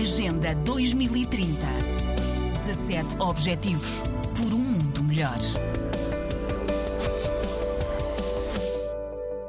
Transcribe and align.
Agenda 0.00 0.54
2030. 0.54 1.48
17 2.64 3.16
Objetivos 3.18 4.04
por 4.36 4.54
um 4.54 4.58
mundo 4.58 5.02
melhor. 5.02 5.36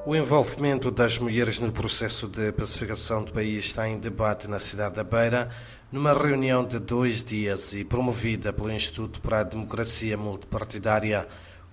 O 0.08 0.16
envolvimento 0.16 0.90
das 0.90 1.20
mulheres 1.20 1.60
no 1.60 1.72
processo 1.72 2.28
de 2.28 2.52
pacificação 2.52 3.24
do 3.24 3.32
país 3.32 3.66
está 3.66 3.88
em 3.88 4.00
debate 4.00 4.48
na 4.50 4.58
cidade 4.58 4.96
da 4.96 5.04
Beira, 5.04 5.52
numa 5.92 6.14
reunião 6.14 6.66
de 6.66 6.80
dois 6.80 7.24
dias 7.24 7.72
e 7.74 7.86
promovida 7.86 8.52
pelo 8.52 8.72
Instituto 8.72 9.22
para 9.22 9.42
a 9.42 9.44
Democracia 9.44 10.18
Multipartidária 10.18 11.28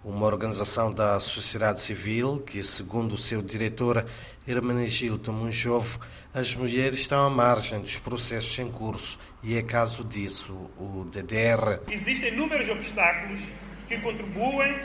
uma 0.07 0.25
organização 0.25 0.93
da 0.93 1.19
sociedade 1.19 1.81
civil 1.81 2.41
que, 2.47 2.63
segundo 2.63 3.17
o 3.17 3.19
seu 3.19 3.43
diretor 3.43 4.07
Hermenegildo 4.47 5.33
Munjovo, 5.33 5.99
as 6.33 6.55
mulheres 6.55 7.01
estão 7.01 7.27
à 7.27 7.29
margem 7.29 7.81
dos 7.81 7.99
processos 7.99 8.57
em 8.61 8.71
curso 8.71 9.19
e 9.43 9.57
é 9.59 9.63
caso 9.65 10.05
disso 10.05 10.53
o 10.79 11.05
DDR. 11.11 11.81
Existem 11.91 12.33
inúmeros 12.33 12.69
obstáculos 12.69 13.41
que 13.89 13.99
contribuem 13.99 14.79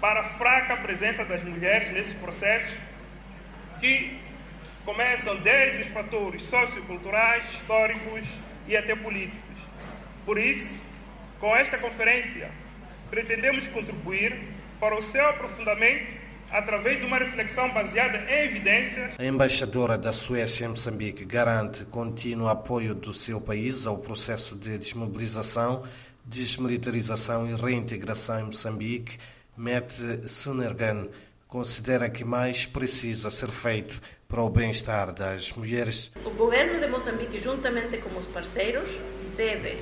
para 0.00 0.20
a 0.20 0.24
fraca 0.24 0.76
presença 0.76 1.24
das 1.24 1.42
mulheres 1.42 1.90
nesses 1.90 2.14
processos 2.14 2.78
que 3.80 4.16
começam 4.84 5.34
desde 5.40 5.82
os 5.82 5.88
fatores 5.88 6.44
socioculturais, 6.44 7.44
históricos 7.54 8.40
e 8.68 8.76
até 8.76 8.94
políticos. 8.94 9.58
Por 10.24 10.38
isso, 10.38 10.86
com 11.40 11.56
esta 11.56 11.76
conferência, 11.76 12.52
pretendemos 13.10 13.68
contribuir 13.68 14.38
para 14.80 14.96
o 14.96 15.02
seu 15.02 15.26
aprofundamento 15.28 16.14
através 16.50 17.00
de 17.00 17.06
uma 17.06 17.18
reflexão 17.18 17.72
baseada 17.72 18.18
em 18.30 18.44
evidências. 18.44 19.14
A 19.18 19.24
embaixadora 19.24 19.98
da 19.98 20.12
Suécia 20.12 20.66
em 20.66 20.68
Moçambique 20.68 21.24
garante 21.24 21.84
contínuo 21.84 22.48
apoio 22.48 22.94
do 22.94 23.12
seu 23.12 23.40
país 23.40 23.86
ao 23.86 23.98
processo 23.98 24.54
de 24.54 24.78
desmobilização, 24.78 25.82
desmilitarização 26.24 27.48
e 27.48 27.54
reintegração 27.54 28.40
em 28.40 28.44
Moçambique. 28.44 29.18
Mete 29.56 30.28
Sunergan 30.28 31.08
considera 31.48 32.08
que 32.08 32.24
mais 32.24 32.66
precisa 32.66 33.30
ser 33.30 33.50
feito 33.50 34.00
para 34.28 34.42
o 34.42 34.50
bem-estar 34.50 35.12
das 35.12 35.52
mulheres. 35.52 36.10
O 36.24 36.30
governo 36.30 36.80
de 36.80 36.86
Moçambique, 36.86 37.38
juntamente 37.38 37.98
com 37.98 38.16
os 38.18 38.26
parceiros, 38.26 39.00
deve 39.36 39.78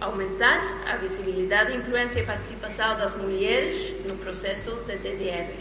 aumentar 0.00 0.60
a 0.86 0.96
visibilidade, 0.96 1.76
influência 1.76 2.20
e 2.20 2.26
participação 2.26 2.96
das 2.96 3.14
mulheres 3.14 3.94
no 4.04 4.16
processo 4.16 4.70
de 4.86 4.96
DDR, 4.96 5.54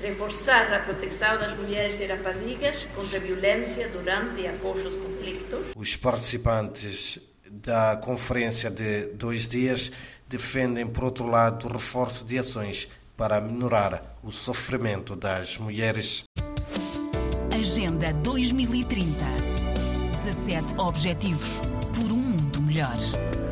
reforçar 0.00 0.72
a 0.72 0.78
proteção 0.80 1.38
das 1.38 1.54
mulheres 1.54 1.98
e 2.00 2.06
raparigas 2.06 2.86
contra 2.94 3.18
a 3.18 3.20
violência 3.20 3.88
durante 3.88 4.42
e 4.42 4.46
após 4.46 4.84
os 4.84 4.94
conflitos. 4.94 5.66
Os 5.76 5.96
participantes 5.96 7.18
da 7.50 7.96
conferência 7.96 8.70
de 8.70 9.06
dois 9.14 9.48
dias 9.48 9.92
defendem, 10.28 10.86
por 10.86 11.04
outro 11.04 11.26
lado, 11.26 11.66
o 11.66 11.72
reforço 11.72 12.24
de 12.24 12.38
ações 12.38 12.88
para 13.16 13.40
minorar 13.40 14.16
o 14.22 14.30
sofrimento 14.30 15.14
das 15.14 15.56
mulheres. 15.58 16.24
Agenda 17.52 18.12
2030 18.12 19.04
17 20.24 20.74
Objetivos 20.78 21.60
melhor. 22.74 23.43